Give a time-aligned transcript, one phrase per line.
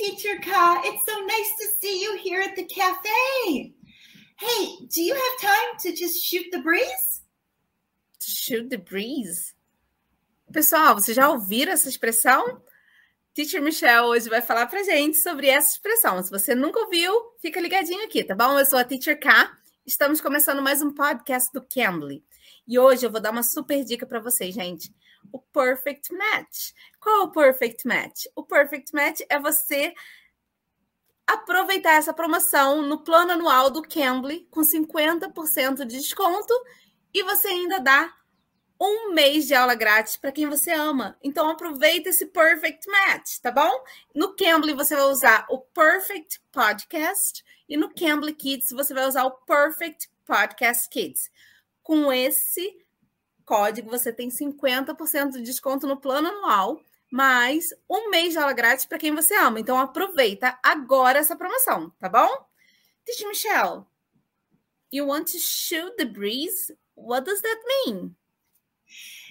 [0.00, 0.80] Teacher Ka.
[0.84, 3.74] It's so nice to see you here at the cafe.
[4.38, 7.22] Hey, do you have time to just shoot the breeze?
[8.20, 9.54] To shoot the breeze?
[10.52, 12.62] Pessoal, vocês já ouviram essa expressão?
[13.34, 16.22] Teacher Michelle hoje vai falar pra gente sobre essa expressão.
[16.22, 18.58] Se você nunca ouviu, fica ligadinho aqui, tá bom?
[18.58, 19.56] Eu sou a Teacher K.
[19.86, 22.22] Estamos começando mais um podcast do Cambly.
[22.68, 24.94] E hoje eu vou dar uma super dica para vocês, gente.
[25.32, 26.72] O Perfect Match.
[27.00, 28.24] Qual o Perfect Match?
[28.36, 29.94] O Perfect Match é você
[31.26, 36.52] aproveitar essa promoção no plano anual do Cambly com 50% de desconto
[37.14, 38.12] e você ainda dá
[38.80, 41.18] um mês de aula grátis para quem você ama.
[41.22, 43.70] Então aproveita esse Perfect Match, tá bom?
[44.14, 49.24] No Cambly você vai usar o Perfect Podcast e no Cambly Kids você vai usar
[49.24, 51.30] o Perfect Podcast Kids.
[51.82, 52.84] Com esse
[53.44, 58.86] código você tem 50% de desconto no plano anual, mais um mês de aula grátis
[58.86, 59.60] para quem você ama.
[59.60, 62.28] Então aproveita agora essa promoção, tá bom?
[63.04, 63.84] Teacher Michelle,
[64.90, 66.74] you want to shoot the breeze?
[66.94, 68.16] What does that mean?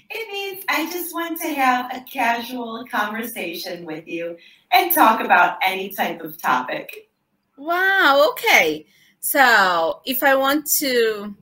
[0.10, 4.38] It means I just want to have a casual conversation with you
[4.72, 7.10] and talk about any type of topic.
[7.58, 8.88] Wow, okay.
[9.20, 11.36] So if I want to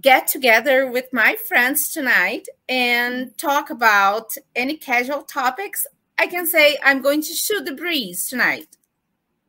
[0.00, 5.86] get together with my friends tonight and talk about any casual topics,
[6.18, 8.76] I can say I'm going to shoot the breeze tonight.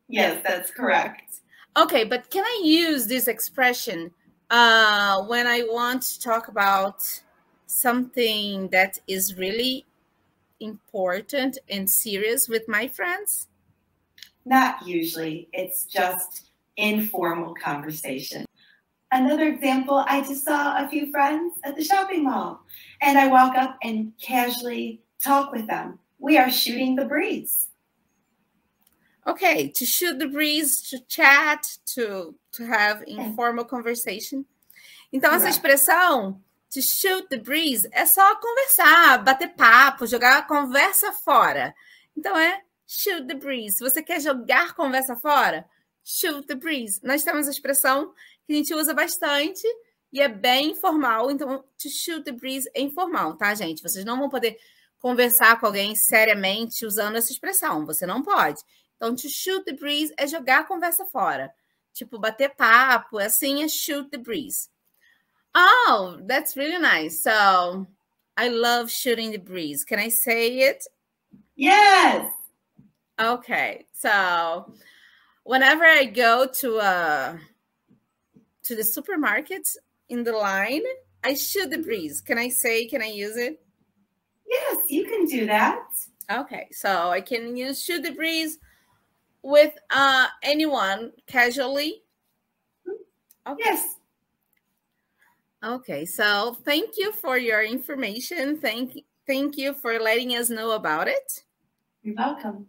[0.08, 1.40] Yes, that's correct.
[1.76, 4.12] Okay, but can I use this expression
[4.50, 7.04] uh, when I want to talk about
[7.66, 9.86] something that is really
[10.60, 13.48] important and serious with my friends?
[14.46, 15.50] Not usually.
[15.54, 18.46] It's just informal conversation.
[19.12, 22.62] Another example, I just saw a few friends at the shopping mall
[23.02, 26.00] and I walk up and casually talk with them.
[26.18, 27.68] We are shooting the breeze.
[29.28, 34.46] Okay, to shoot the breeze, to chat, to, to have informal conversation.
[35.14, 36.42] Então, essa expressão
[36.74, 41.76] To shoot the breeze é só conversar, bater papo, jogar a conversa fora.
[42.18, 43.78] Então é shoot the breeze.
[43.78, 45.70] Se você quer jogar conversa fora,
[46.04, 47.00] shoot the breeze.
[47.04, 48.12] Nós temos a expressão
[48.48, 49.62] que a gente usa bastante
[50.12, 51.30] e é bem informal.
[51.30, 53.84] Então, to shoot the breeze é informal, tá, gente?
[53.84, 54.58] Vocês não vão poder
[54.98, 57.86] conversar com alguém seriamente usando essa expressão.
[57.86, 58.60] Você não pode.
[58.96, 61.54] Então, to shoot the breeze é jogar a conversa fora.
[61.94, 64.73] Tipo, bater papo, assim é shoot the breeze.
[65.56, 67.22] Oh, that's really nice.
[67.22, 67.88] So
[68.38, 69.84] I love shooting the breeze.
[69.84, 70.84] Can I say it?
[71.56, 72.32] Yes.
[73.20, 73.86] Okay.
[73.94, 74.74] So
[75.44, 77.38] whenever I go to uh
[78.64, 79.76] to the supermarkets
[80.10, 80.84] in the line,
[81.24, 82.22] I shoot the breeze.
[82.22, 83.62] Can I say, can I use it?
[84.50, 85.84] Yes, you can do that.
[86.32, 86.68] Okay.
[86.72, 88.58] So I can use shoot the breeze
[89.44, 92.04] with uh anyone casually.
[93.46, 93.62] Okay.
[93.64, 93.96] Yes.
[95.64, 98.58] Okay, so thank you for your information.
[98.58, 101.46] Thank, thank you for letting us know about it.
[102.04, 102.68] You're welcome.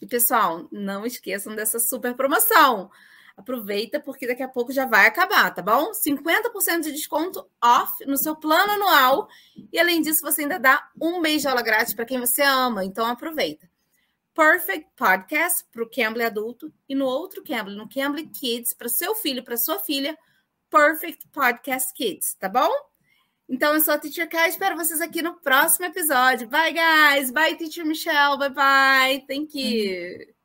[0.00, 2.88] E pessoal, não esqueçam dessa super promoção.
[3.36, 5.90] Aproveita porque daqui a pouco já vai acabar, tá bom?
[5.90, 9.28] 50% de desconto off no seu plano anual.
[9.72, 12.84] E além disso, você ainda dá um mês de aula grátis para quem você ama.
[12.84, 13.68] Então aproveita.
[14.32, 19.16] Perfect Podcast para o Cambly adulto e no outro Cambly, no Cambly Kids, para seu
[19.16, 20.16] filho, para sua filha
[20.70, 22.70] Perfect Podcast Kids, tá bom?
[23.48, 26.48] Então, eu sou a Teacher Kai, espero vocês aqui no próximo episódio.
[26.48, 27.30] Bye, guys!
[27.30, 28.36] Bye, Teacher Michelle!
[28.38, 29.24] Bye, bye!
[29.28, 30.35] Thank you!